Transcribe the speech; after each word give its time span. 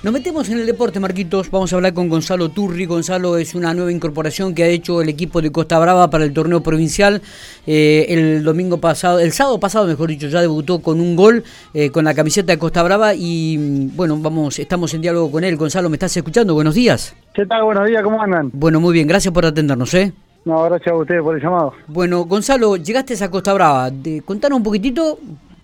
Nos 0.00 0.12
metemos 0.12 0.48
en 0.48 0.58
el 0.58 0.66
deporte, 0.66 1.00
Marquitos. 1.00 1.50
Vamos 1.50 1.72
a 1.72 1.76
hablar 1.76 1.92
con 1.92 2.08
Gonzalo 2.08 2.50
Turri. 2.50 2.86
Gonzalo 2.86 3.36
es 3.36 3.56
una 3.56 3.74
nueva 3.74 3.90
incorporación 3.90 4.54
que 4.54 4.62
ha 4.62 4.68
hecho 4.68 5.02
el 5.02 5.08
equipo 5.08 5.42
de 5.42 5.50
Costa 5.50 5.76
Brava 5.80 6.08
para 6.08 6.22
el 6.22 6.32
torneo 6.32 6.62
provincial. 6.62 7.20
Eh, 7.66 8.06
el 8.08 8.44
domingo 8.44 8.78
pasado, 8.78 9.18
el 9.18 9.32
sábado 9.32 9.58
pasado, 9.58 9.88
mejor 9.88 10.10
dicho, 10.10 10.28
ya 10.28 10.40
debutó 10.40 10.78
con 10.78 11.00
un 11.00 11.16
gol 11.16 11.42
eh, 11.74 11.90
con 11.90 12.04
la 12.04 12.14
camiseta 12.14 12.52
de 12.52 12.58
Costa 12.60 12.84
Brava 12.84 13.12
y 13.12 13.58
mm, 13.58 13.96
bueno, 13.96 14.16
vamos, 14.18 14.60
estamos 14.60 14.94
en 14.94 15.00
diálogo 15.00 15.32
con 15.32 15.42
él. 15.42 15.56
Gonzalo, 15.56 15.88
¿me 15.88 15.96
estás 15.96 16.16
escuchando? 16.16 16.54
Buenos 16.54 16.76
días. 16.76 17.16
¿Qué 17.34 17.44
tal? 17.44 17.64
Buenos 17.64 17.88
días, 17.88 18.00
¿cómo 18.04 18.22
andan? 18.22 18.50
Bueno, 18.52 18.78
muy 18.78 18.92
bien, 18.92 19.08
gracias 19.08 19.34
por 19.34 19.46
atendernos, 19.46 19.92
¿eh? 19.94 20.12
No, 20.44 20.62
gracias 20.62 20.92
a 20.92 20.96
ustedes 20.96 21.22
por 21.22 21.34
el 21.34 21.42
llamado. 21.42 21.72
Bueno, 21.88 22.24
Gonzalo, 22.24 22.76
llegaste 22.76 23.22
a 23.22 23.30
Costa 23.32 23.52
Brava. 23.52 23.90
De, 23.90 24.22
contanos 24.22 24.58
un 24.58 24.62
poquitito 24.62 25.18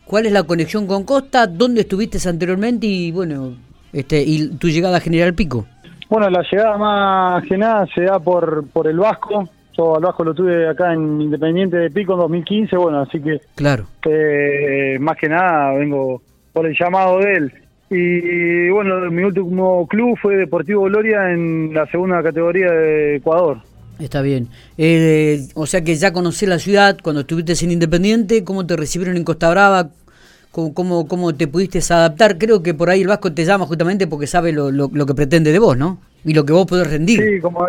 cuál 0.05 0.27
es 0.27 0.33
la 0.33 0.43
conexión 0.43 0.89
con 0.89 1.05
Costa, 1.05 1.47
dónde 1.47 1.83
estuviste 1.83 2.19
anteriormente 2.29 2.85
y 2.89 3.13
bueno, 3.13 3.55
este, 3.95 4.23
y 4.23 4.49
tu 4.57 4.69
llegada 4.69 4.99
a 4.99 5.01
General 5.01 5.33
Pico. 5.35 5.67
Bueno, 6.11 6.29
la 6.29 6.43
llegada 6.43 6.77
más 6.77 7.45
que 7.45 7.57
nada 7.57 7.87
se 7.95 8.03
da 8.03 8.19
por, 8.19 8.67
por 8.69 8.87
el 8.87 8.99
Vasco. 8.99 9.49
Yo 9.77 9.97
al 9.97 10.03
Vasco 10.03 10.25
lo 10.25 10.35
tuve 10.35 10.69
acá 10.69 10.93
en 10.93 11.21
Independiente 11.21 11.77
de 11.77 11.91
Pico 11.91 12.13
en 12.15 12.21
2015, 12.21 12.77
bueno, 12.77 13.01
así 13.01 13.21
que 13.21 13.41
claro. 13.55 13.87
Eh, 14.05 14.99
más 15.01 15.17
que 15.17 15.29
nada 15.29 15.73
vengo 15.75 16.23
por 16.53 16.67
el 16.67 16.77
llamado 16.79 17.19
de 17.19 17.35
él. 17.35 17.53
Y 17.91 18.71
bueno, 18.71 19.11
mi 19.11 19.23
último 19.23 19.87
club 19.87 20.19
fue 20.21 20.37
Deportivo 20.37 20.83
Gloria 20.85 21.31
en 21.31 21.73
la 21.73 21.87
segunda 21.87 22.23
categoría 22.23 22.71
de 22.71 23.17
Ecuador. 23.17 23.59
Está 23.99 24.23
bien. 24.23 24.49
Eh, 24.77 25.41
o 25.55 25.67
sea 25.67 25.83
que 25.83 25.95
ya 25.95 26.13
conocí 26.13 26.47
la 26.47 26.59
ciudad 26.59 26.99
cuando 27.03 27.21
estuviste 27.21 27.53
en 27.65 27.73
Independiente, 27.73 28.43
¿cómo 28.43 28.67
te 28.67 28.77
recibieron 28.77 29.17
en 29.17 29.25
Costa 29.25 29.51
Brava? 29.51 29.91
Cómo, 30.55 31.09
cómo, 31.09 31.35
te 31.35 31.49
pudiste 31.49 31.81
adaptar. 31.93 32.39
Creo 32.39 32.63
que 32.63 32.75
por 32.75 32.89
ahí 32.89 33.03
el 33.03 33.09
Vasco 33.09 33.33
te 33.33 33.45
llama 33.45 33.67
justamente 33.67 34.07
porque 34.07 34.27
sabe 34.27 34.53
lo, 34.53 34.71
lo, 34.71 35.07
que 35.07 35.15
pretende 35.15 35.53
de 35.53 35.59
vos, 35.59 35.77
¿no? 35.77 35.99
Y 36.25 36.33
lo 36.33 36.45
que 36.45 36.53
vos 36.53 36.67
podés 36.67 36.91
rendir. 36.91 37.21
Sí, 37.21 37.41
como 37.41 37.67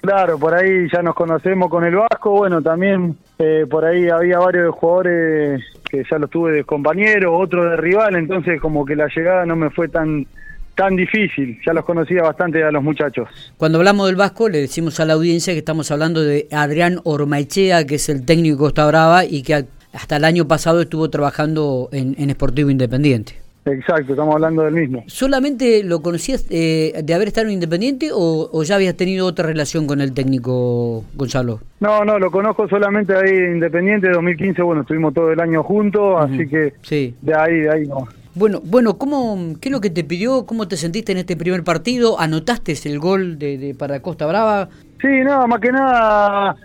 claro, 0.00 0.38
por 0.38 0.54
ahí 0.54 0.88
ya 0.92 1.02
nos 1.02 1.14
conocemos 1.14 1.68
con 1.68 1.84
el 1.84 1.96
Vasco. 1.96 2.30
Bueno, 2.30 2.62
también 2.62 3.16
eh, 3.38 3.66
por 3.68 3.84
ahí 3.84 4.08
había 4.08 4.38
varios 4.38 4.74
jugadores 4.74 5.62
que 5.90 6.04
ya 6.08 6.18
los 6.18 6.30
tuve 6.30 6.52
de 6.52 6.64
compañeros, 6.64 7.32
otros 7.36 7.68
de 7.70 7.76
rival, 7.76 8.14
entonces 8.14 8.60
como 8.60 8.84
que 8.84 8.94
la 8.94 9.08
llegada 9.08 9.44
no 9.44 9.56
me 9.56 9.70
fue 9.70 9.88
tan 9.88 10.26
tan 10.76 10.96
difícil, 10.96 11.58
ya 11.66 11.74
los 11.74 11.84
conocía 11.84 12.22
bastante 12.22 12.64
a 12.64 12.70
los 12.70 12.82
muchachos. 12.82 13.28
Cuando 13.58 13.76
hablamos 13.76 14.06
del 14.06 14.16
Vasco, 14.16 14.48
le 14.48 14.60
decimos 14.62 14.98
a 14.98 15.04
la 15.04 15.12
audiencia 15.12 15.52
que 15.52 15.58
estamos 15.58 15.90
hablando 15.90 16.22
de 16.22 16.48
Adrián 16.50 17.00
Ormaechea, 17.04 17.84
que 17.86 17.96
es 17.96 18.08
el 18.08 18.24
técnico 18.24 18.56
de 18.56 18.60
Costa 18.60 18.86
Brava 18.86 19.26
y 19.26 19.42
que 19.42 19.66
hasta 19.92 20.16
el 20.16 20.24
año 20.24 20.46
pasado 20.46 20.80
estuvo 20.80 21.10
trabajando 21.10 21.88
en, 21.92 22.14
en 22.18 22.30
Sportivo 22.30 22.70
Independiente. 22.70 23.40
Exacto, 23.66 24.12
estamos 24.12 24.34
hablando 24.34 24.62
del 24.62 24.74
mismo. 24.74 25.04
¿Solamente 25.06 25.84
lo 25.84 26.00
conocías 26.00 26.46
eh, 26.50 27.02
de 27.04 27.14
haber 27.14 27.28
estado 27.28 27.48
en 27.48 27.54
Independiente 27.54 28.10
o, 28.12 28.62
ya 28.62 28.76
habías 28.76 28.96
tenido 28.96 29.26
otra 29.26 29.46
relación 29.46 29.86
con 29.86 30.00
el 30.00 30.14
técnico 30.14 31.04
Gonzalo? 31.14 31.60
No, 31.80 32.04
no, 32.04 32.18
lo 32.18 32.30
conozco 32.30 32.68
solamente 32.68 33.14
ahí 33.14 33.30
en 33.30 33.54
Independiente, 33.54 34.08
2015, 34.08 34.62
bueno, 34.62 34.82
estuvimos 34.82 35.12
todo 35.12 35.30
el 35.30 35.40
año 35.40 35.62
juntos, 35.62 36.16
así 36.18 36.48
que 36.48 36.72
sí. 36.82 37.14
de 37.20 37.34
ahí, 37.34 37.60
de 37.60 37.70
ahí 37.70 37.86
no. 37.86 38.08
Bueno, 38.34 38.60
bueno, 38.64 38.96
¿cómo, 38.96 39.54
¿qué 39.60 39.68
es 39.68 39.72
lo 39.72 39.80
que 39.80 39.90
te 39.90 40.04
pidió? 40.04 40.46
¿Cómo 40.46 40.68
te 40.68 40.76
sentiste 40.76 41.12
en 41.12 41.18
este 41.18 41.36
primer 41.36 41.64
partido? 41.64 42.18
¿Anotaste 42.18 42.74
el 42.84 42.98
gol 42.98 43.38
de, 43.38 43.58
de 43.58 43.74
para 43.74 44.00
Costa 44.00 44.26
Brava? 44.26 44.68
Sí, 45.00 45.08
no, 45.24 45.46
más 45.48 45.60
que 45.60 45.72
nada 45.72 46.56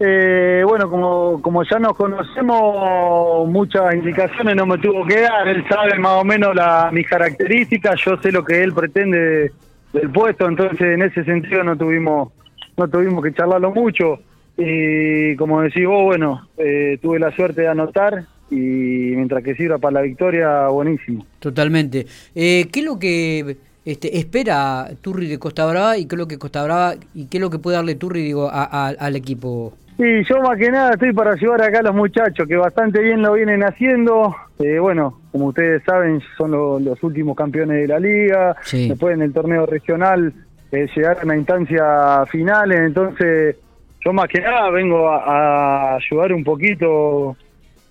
eh, 0.00 0.62
bueno, 0.66 0.88
como, 0.88 1.42
como 1.42 1.64
ya 1.64 1.78
nos 1.78 1.96
conocemos, 1.96 3.48
muchas 3.48 3.94
indicaciones 3.94 4.54
no 4.54 4.66
me 4.66 4.78
tuvo 4.78 5.04
que 5.04 5.22
dar. 5.22 5.48
Él 5.48 5.64
sabe 5.68 5.98
más 5.98 6.20
o 6.20 6.24
menos 6.24 6.54
la, 6.54 6.90
mis 6.92 7.08
características, 7.08 8.00
yo 8.04 8.16
sé 8.22 8.30
lo 8.30 8.44
que 8.44 8.62
él 8.62 8.72
pretende 8.72 9.52
del 9.92 10.10
puesto, 10.10 10.46
entonces 10.46 10.80
en 10.80 11.02
ese 11.02 11.24
sentido 11.24 11.64
no 11.64 11.76
tuvimos 11.76 12.28
no 12.76 12.88
tuvimos 12.88 13.24
que 13.24 13.34
charlarlo 13.34 13.72
mucho. 13.72 14.20
Y 14.56 15.34
como 15.36 15.62
decís 15.62 15.86
vos, 15.86 16.04
bueno, 16.04 16.48
eh, 16.56 16.98
tuve 17.02 17.18
la 17.18 17.32
suerte 17.32 17.62
de 17.62 17.68
anotar 17.68 18.24
y 18.50 18.54
mientras 18.54 19.42
que 19.42 19.54
sirva 19.54 19.78
para 19.78 19.94
la 19.94 20.02
victoria, 20.02 20.68
buenísimo. 20.68 21.26
Totalmente. 21.40 22.06
Eh, 22.34 22.68
¿Qué 22.70 22.80
es 22.80 22.86
lo 22.86 22.98
que 22.98 23.56
este, 23.84 24.16
espera 24.18 24.88
Turri 25.00 25.26
de 25.26 25.38
Costa 25.38 25.66
Brava 25.66 25.98
y 25.98 26.06
qué 26.06 26.14
es 26.14 26.18
lo 26.18 26.28
que 26.28 26.38
Costa 26.38 26.62
Brava 26.62 26.94
y 27.14 27.26
qué 27.26 27.38
es 27.38 27.40
lo 27.40 27.50
que 27.50 27.58
puede 27.58 27.76
darle 27.76 27.96
Turri 27.96 28.22
digo, 28.22 28.48
al 28.52 29.16
equipo? 29.16 29.74
Sí, 29.98 30.22
yo 30.28 30.40
más 30.40 30.56
que 30.56 30.70
nada 30.70 30.92
estoy 30.92 31.12
para 31.12 31.32
ayudar 31.32 31.60
acá 31.60 31.80
a 31.80 31.82
los 31.82 31.94
muchachos 31.94 32.46
que 32.46 32.54
bastante 32.54 33.02
bien 33.02 33.20
lo 33.20 33.32
vienen 33.32 33.64
haciendo. 33.64 34.32
Eh, 34.60 34.78
bueno, 34.78 35.18
como 35.32 35.46
ustedes 35.46 35.82
saben, 35.82 36.22
son 36.36 36.52
los 36.52 37.02
últimos 37.02 37.36
campeones 37.36 37.78
de 37.82 37.88
la 37.88 37.98
liga. 37.98 38.56
Después 38.70 39.14
en 39.14 39.22
el 39.22 39.32
torneo 39.32 39.66
regional 39.66 40.32
eh, 40.70 40.86
llegaron 40.94 41.32
a 41.32 41.36
instancias 41.36 42.30
finales. 42.30 42.78
Entonces, 42.78 43.56
yo 44.04 44.12
más 44.12 44.28
que 44.28 44.40
nada 44.40 44.70
vengo 44.70 45.08
a, 45.08 45.96
ayudar 45.96 46.32
un 46.32 46.44
poquito 46.44 47.36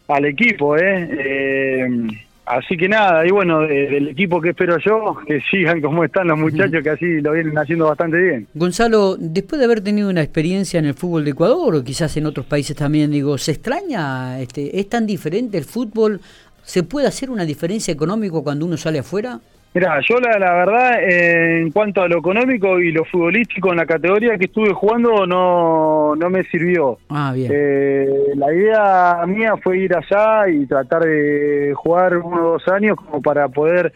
al 0.07 0.25
equipo. 0.25 0.78
¿eh? 0.78 1.09
eh 1.12 2.07
Así 2.47 2.78
que 2.78 2.88
nada, 2.88 3.28
y 3.28 3.31
bueno, 3.31 3.59
del 3.59 4.08
equipo 4.08 4.40
que 4.40 4.50
espero 4.50 4.78
yo, 4.80 5.18
que 5.28 5.41
sigan 5.52 5.81
como 5.81 6.06
están 6.06 6.28
los 6.28 6.40
muchachos, 6.40 6.81
que 6.81 6.90
así 6.90 7.19
lo 7.19 7.34
vienen 7.34 7.58
haciendo 7.58 7.88
bastante 7.88 8.18
bien. 8.18 8.47
Gonzalo, 8.53 9.18
después 9.18 9.59
de 9.59 9.66
haber 9.66 9.81
tenido 9.81 10.09
una 10.09 10.22
experiencia 10.22 10.80
en 10.80 10.86
el 10.86 10.94
fútbol 10.94 11.25
de 11.25 11.31
Ecuador, 11.31 11.75
o 11.75 11.84
quizás 11.84 12.16
en 12.16 12.25
otros 12.25 12.46
países 12.46 12.74
también, 12.74 13.12
digo, 13.12 13.38
¿se 13.38 13.52
extraña? 13.52 14.40
Este, 14.40 14.80
¿Es 14.80 14.88
tan 14.88 15.06
diferente 15.06 15.57
el 15.57 15.66
fútbol? 15.66 16.22
¿Se 16.63 16.84
puede 16.84 17.07
hacer 17.07 17.30
una 17.30 17.44
diferencia 17.44 17.94
económica 17.94 18.40
cuando 18.41 18.66
uno 18.66 18.78
sale 18.78 19.00
afuera? 19.00 19.41
Mira, 19.77 19.99
yo 20.09 20.19
la, 20.19 20.39
la 20.39 20.53
verdad, 20.53 21.03
eh, 21.03 21.59
en 21.59 21.69
cuanto 21.69 22.01
a 22.01 22.07
lo 22.07 22.17
económico 22.17 22.79
y 22.79 22.91
lo 22.91 23.05
futbolístico 23.05 23.69
en 23.69 23.77
la 23.77 23.85
categoría 23.85 24.35
que 24.35 24.45
estuve 24.45 24.73
jugando, 24.73 25.27
no, 25.27 26.15
no 26.15 26.29
me 26.31 26.43
sirvió. 26.45 26.97
Ah, 27.09 27.31
bien. 27.31 27.51
Eh, 27.53 28.09
la 28.33 28.51
idea 28.51 29.23
mía 29.27 29.53
fue 29.61 29.77
ir 29.77 29.95
allá 29.95 30.49
y 30.49 30.65
tratar 30.65 31.03
de 31.03 31.73
jugar 31.75 32.17
uno 32.17 32.38
o 32.38 32.51
dos 32.53 32.67
años 32.69 32.97
como 32.97 33.21
para 33.21 33.49
poder 33.49 33.93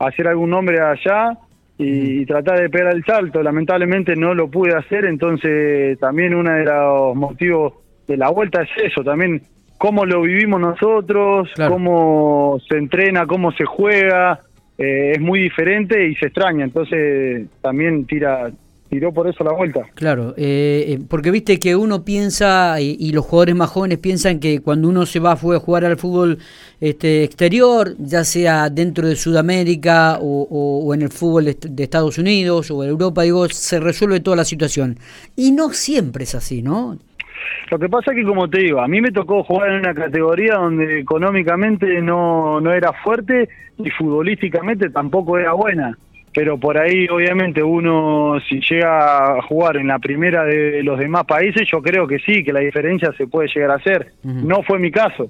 hacer 0.00 0.28
algún 0.28 0.50
nombre 0.50 0.82
allá 0.82 1.38
y, 1.78 2.26
tratar 2.26 2.60
de 2.60 2.68
pegar 2.68 2.94
el 2.94 3.02
salto. 3.02 3.42
Lamentablemente 3.42 4.14
no 4.14 4.34
lo 4.34 4.50
pude 4.50 4.76
hacer, 4.76 5.06
entonces 5.06 5.98
también 5.98 6.34
uno 6.34 6.52
de 6.52 6.64
los 6.66 7.16
motivos 7.16 7.72
de 8.06 8.18
la 8.18 8.28
vuelta 8.28 8.64
es 8.64 8.92
eso, 8.92 9.02
también 9.02 9.40
cómo 9.78 10.04
lo 10.04 10.20
vivimos 10.20 10.60
nosotros, 10.60 11.48
cómo 11.56 12.58
se 12.68 12.76
entrena, 12.76 13.24
cómo 13.24 13.50
se 13.52 13.64
juega 13.64 14.38
eh, 14.82 15.12
es 15.12 15.20
muy 15.20 15.40
diferente 15.40 16.08
y 16.08 16.14
se 16.16 16.26
extraña, 16.26 16.64
entonces 16.64 17.46
también 17.60 18.04
tira 18.04 18.50
tiró 18.92 19.10
por 19.10 19.26
eso 19.26 19.42
la 19.42 19.54
vuelta. 19.54 19.86
Claro, 19.94 20.34
eh, 20.36 20.84
eh, 20.88 20.98
porque 21.08 21.30
viste 21.30 21.58
que 21.58 21.74
uno 21.74 22.04
piensa, 22.04 22.78
y, 22.78 23.10
los 23.12 23.24
jugadores 23.24 23.54
más 23.54 23.70
jóvenes 23.70 23.96
piensan 23.98 24.38
que 24.38 24.60
cuando 24.60 24.86
uno 24.86 25.06
se 25.06 25.18
va 25.18 25.32
a 25.32 25.36
jugar 25.36 25.86
al 25.86 25.96
fútbol 25.96 26.36
este, 26.78 27.24
exterior, 27.24 27.94
ya 27.98 28.22
sea 28.22 28.68
dentro 28.68 29.08
de 29.08 29.16
Sudamérica 29.16 30.18
o, 30.20 30.92
en 30.92 31.00
el 31.00 31.08
fútbol 31.08 31.44
de, 31.46 31.82
Estados 31.82 32.18
Unidos 32.18 32.70
o 32.70 32.84
en 32.84 32.90
Europa, 32.90 33.22
digo, 33.22 33.48
se 33.48 33.80
resuelve 33.80 34.20
toda 34.20 34.36
la 34.36 34.44
situación. 34.44 34.98
Y 35.36 35.52
no 35.52 35.72
siempre 35.72 36.24
es 36.24 36.34
así, 36.34 36.60
¿no? 36.60 36.98
Lo 37.70 37.78
que 37.78 37.88
pasa 37.88 38.12
es 38.12 38.18
que, 38.18 38.24
como 38.24 38.48
te 38.48 38.58
digo, 38.60 38.80
a 38.80 38.88
mí 38.88 39.00
me 39.00 39.10
tocó 39.10 39.42
jugar 39.44 39.70
en 39.70 39.78
una 39.80 39.94
categoría 39.94 40.54
donde 40.54 41.00
económicamente 41.00 42.00
no, 42.02 42.60
no 42.60 42.72
era 42.72 42.92
fuerte 42.92 43.48
y 43.78 43.90
futbolísticamente 43.90 44.90
tampoco 44.90 45.38
era 45.38 45.52
buena. 45.52 45.96
Pero 46.34 46.58
por 46.58 46.78
ahí, 46.78 47.06
obviamente, 47.08 47.62
uno 47.62 48.38
si 48.48 48.60
llega 48.60 49.38
a 49.38 49.42
jugar 49.42 49.76
en 49.76 49.88
la 49.88 49.98
primera 49.98 50.44
de 50.44 50.82
los 50.82 50.98
demás 50.98 51.24
países, 51.24 51.68
yo 51.70 51.82
creo 51.82 52.06
que 52.06 52.18
sí, 52.20 52.42
que 52.42 52.52
la 52.52 52.60
diferencia 52.60 53.12
se 53.18 53.26
puede 53.26 53.48
llegar 53.54 53.70
a 53.70 53.74
hacer. 53.74 54.12
No 54.22 54.62
fue 54.62 54.78
mi 54.78 54.90
caso. 54.90 55.28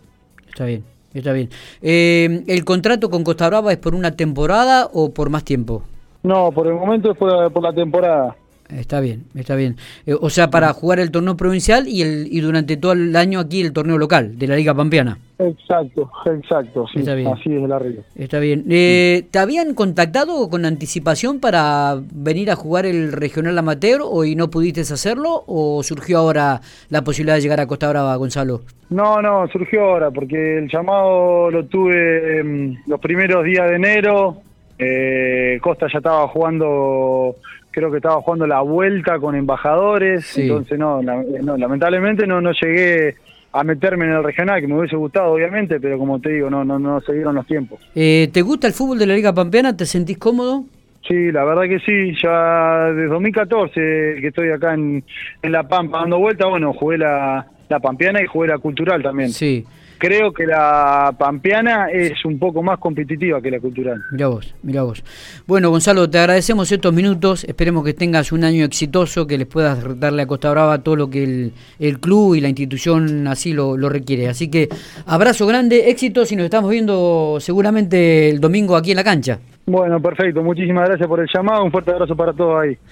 Está 0.49 0.65
bien, 0.65 0.85
está 1.13 1.33
bien. 1.33 1.49
Eh, 1.81 2.45
¿El 2.47 2.65
contrato 2.65 3.11
con 3.11 3.25
Costa 3.25 3.49
Brava 3.49 3.73
es 3.73 3.79
por 3.79 3.95
una 3.97 4.15
temporada 4.17 4.89
o 4.93 5.13
por 5.13 5.29
más 5.29 5.45
tiempo? 5.45 5.83
No, 6.23 6.53
por 6.53 6.69
el 6.69 6.75
momento 6.75 7.11
es 7.11 7.19
por 7.19 7.63
la 7.63 7.73
temporada. 7.73 8.37
Está 8.69 9.01
bien, 9.01 9.25
está 9.35 9.55
bien. 9.55 9.77
Eh, 10.07 10.15
o 10.19 10.31
sea, 10.31 10.51
para 10.51 10.73
jugar 10.73 10.99
el 11.01 11.11
torneo 11.11 11.37
provincial 11.37 11.87
y, 11.89 12.03
el, 12.03 12.29
y 12.31 12.41
durante 12.41 12.77
todo 12.77 12.93
el 12.93 13.15
año 13.17 13.41
aquí 13.41 13.61
el 13.61 13.73
torneo 13.73 13.99
local 13.99 14.39
de 14.39 14.47
la 14.47 14.57
Liga 14.57 14.75
Pampeana. 14.75 15.19
Exacto, 15.39 16.11
exacto, 16.27 16.87
sí, 16.93 17.01
está 17.01 17.15
bien. 17.15 17.29
así 17.29 17.53
es 17.55 17.63
el 17.63 17.73
arriba. 17.73 18.03
Está 18.15 18.39
bien. 18.39 18.65
Eh, 18.71 19.25
¿Te 19.31 19.39
habían 19.39 19.75
contactado 19.75 20.49
con 20.49 20.65
anticipación 20.65 21.41
para 21.41 21.97
venir 22.13 22.51
a 22.51 22.57
jugar 22.57 22.87
el 22.87 23.13
regional 23.13 23.59
amateur 23.59 24.01
o 24.05 24.25
y 24.25 24.37
no 24.37 24.51
pudiste 24.51 24.83
hacerlo 24.83 25.43
o 25.47 25.83
surgió 25.83 26.19
ahora 26.19 26.61
la 26.91 27.03
posibilidad 27.03 27.37
de 27.37 27.43
llegar 27.43 27.61
a 27.61 27.67
Costa 27.67 27.89
Brava, 27.89 28.15
Gonzalo? 28.17 28.63
No, 28.91 29.21
no, 29.21 29.49
surgió 29.49 29.83
ahora 29.83 30.11
porque 30.11 30.59
el 30.59 30.69
llamado 30.69 31.51
lo 31.51 31.65
tuve 31.67 32.41
em, 32.41 32.77
los 32.87 33.01
primeros 33.01 33.45
días 33.45 33.69
de 33.69 33.77
enero. 33.77 34.37
Eh, 34.79 35.59
Costa 35.63 35.87
ya 35.93 35.99
estaba 35.99 36.29
jugando 36.29 37.37
creo 37.73 37.91
que 37.91 37.97
estaba 37.97 38.21
jugando 38.23 38.47
la 38.47 38.61
vuelta 38.61 39.19
con 39.19 39.35
embajadores, 39.35 40.37
entonces 40.39 40.79
no, 40.79 41.03
lamentablemente 41.03 42.27
no, 42.27 42.41
no 42.41 42.53
llegué 42.53 43.17
a 43.53 43.65
meterme 43.65 44.07
en 44.07 44.13
el 44.13 44.25
regional, 44.25 44.61
que 44.61 44.67
me 44.67 44.79
hubiese 44.79 44.97
gustado 44.97 45.33
obviamente, 45.33 45.81
pero 45.81 45.99
como 45.99 46.21
te 46.21 46.31
digo, 46.31 46.49
no, 46.49 46.65
no, 46.65 46.79
no 46.79 47.01
se 47.01 47.13
dieron 47.13 47.35
los 47.35 47.47
tiempos. 47.47 47.81
Eh, 47.95 48.31
¿Te 48.33 48.43
gusta 48.43 48.67
el 48.67 48.73
fútbol 48.73 48.99
de 48.99 49.07
la 49.07 49.15
Liga 49.15 49.35
Pampeana? 49.35 49.77
¿Te 49.77 49.85
sentís 49.85 50.19
cómodo? 50.19 50.65
Sí, 51.07 51.33
la 51.33 51.45
verdad 51.45 51.63
que 51.65 51.81
sí, 51.81 52.17
ya 52.23 52.93
desde 52.93 53.09
2014 53.09 53.75
que 54.21 54.27
estoy 54.29 54.51
acá 54.51 54.75
en, 54.75 55.03
en 55.43 55.53
La 55.53 55.67
Pampa 55.67 55.99
dando 55.99 56.19
vuelta, 56.19 56.47
bueno, 56.47 56.73
jugué 56.73 56.99
la, 56.99 57.47
la 57.69 57.81
Pampeana 57.81 58.23
y 58.23 58.27
jugué 58.27 58.49
la 58.49 58.59
Cultural 58.59 59.03
también. 59.03 59.31
Sí. 59.31 59.65
Creo 60.03 60.33
que 60.33 60.49
la 60.49 61.15
Pampeana 61.17 61.87
es 61.89 62.25
un 62.25 62.37
poco 62.37 62.61
más 62.61 62.81
competitiva 62.81 63.41
que 63.41 63.53
la 63.53 63.61
Cultural. 63.61 64.03
Mira 64.11 64.27
vos, 64.27 64.53
mira 64.65 64.83
vos. 64.83 65.05
Bueno, 65.47 65.71
Gonzalo, 65.71 66.11
te 66.11 66.19
agradecemos 66.19 66.73
estos 66.73 66.93
minutos, 66.93 67.45
esperemos 67.45 67.85
que 67.85 67.95
tengas 67.95 68.33
un 68.33 68.43
año 68.43 68.65
exitoso, 68.65 69.29
que 69.29 69.39
les 69.39 69.47
puedas 69.47 70.01
darle 70.01 70.23
a 70.23 70.27
Costa 70.27 70.51
Brava 70.51 70.83
todo 70.83 70.97
lo 70.97 71.09
que 71.09 71.23
el, 71.23 71.53
el 71.79 72.01
club 72.01 72.35
y 72.35 72.41
la 72.41 72.49
institución 72.49 73.29
así 73.29 73.53
lo, 73.53 73.77
lo 73.77 73.89
requiere. 73.89 74.29
Así 74.29 74.51
que 74.51 74.69
abrazo 75.07 75.47
grande, 75.47 75.89
éxitos 75.89 76.33
y 76.33 76.35
nos 76.35 76.47
estamos 76.47 76.69
viendo 76.73 77.37
seguramente 77.39 78.29
el 78.29 78.41
domingo 78.41 78.75
aquí 78.75 78.91
en 78.91 78.97
la 78.97 79.05
cancha. 79.05 79.39
Bueno, 79.67 80.03
perfecto. 80.03 80.43
Muchísimas 80.43 80.89
gracias 80.89 81.09
por 81.09 81.21
el 81.21 81.29
llamado. 81.33 81.63
Un 81.63 81.71
fuerte 81.71 81.93
abrazo 81.93 82.17
para 82.17 82.33
todos 82.33 82.61
ahí. 82.61 82.77